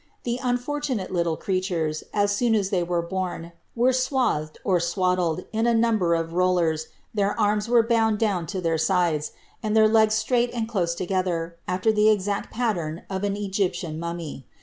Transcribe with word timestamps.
The 0.23 0.39
unfortunate 0.41 1.11
little 1.13 1.37
creatures, 1.37 2.03
as 2.11 2.35
soon 2.35 2.55
as 2.55 2.71
they 2.71 2.81
were 2.81 3.03
bom, 3.03 3.51
were 3.75 3.93
swathed, 3.93 4.57
or 4.63 4.79
swaddled, 4.79 5.45
in 5.53 5.67
a 5.67 5.75
number 5.75 6.15
of 6.15 6.33
rollers, 6.33 6.87
their 7.13 7.39
arms 7.39 7.67
were 7.69 7.83
bound 7.85 8.17
down 8.17 8.47
to 8.47 8.61
their 8.61 8.79
sides, 8.79 9.31
and 9.61 9.77
their 9.77 9.87
legs 9.87 10.15
straight 10.15 10.49
and 10.55 10.67
close 10.67 10.95
together, 10.95 11.57
after 11.67 11.91
the 11.91 12.09
exact 12.09 12.51
pattern 12.51 13.03
of 13.11 13.23
an 13.23 13.35
Egyptian 13.37 13.99
mummy. 13.99 14.47